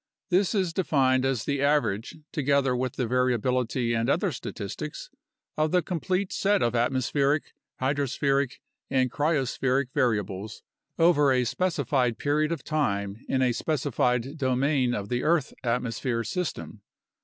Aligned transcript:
This 0.31 0.55
is 0.55 0.73
defined 0.73 1.25
as 1.25 1.45
the 1.45 1.61
average 1.61 2.15
(together 2.31 2.75
with 2.75 2.93
the 2.95 3.05
variability 3.05 3.93
and 3.93 4.09
other 4.09 4.31
statistics) 4.31 5.11
of 5.55 5.69
the 5.69 5.83
complete 5.83 6.33
set 6.33 6.63
of 6.63 6.73
atmospheric, 6.73 7.53
hydrospheric, 7.79 8.59
and 8.89 9.11
cryospheric 9.11 9.91
variables 9.93 10.63
over 10.97 11.31
a 11.31 11.43
specified 11.43 12.17
period 12.17 12.51
of 12.51 12.63
time 12.63 13.23
in 13.29 13.43
a 13.43 13.51
specified 13.51 14.39
domain 14.39 14.95
of 14.95 15.09
the 15.09 15.21
earth 15.21 15.53
atmosphere 15.63 16.23
system. 16.23 16.81